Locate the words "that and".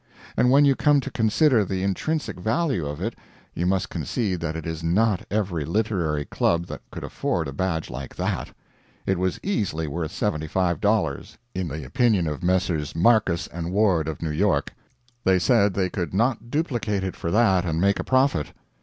17.29-17.79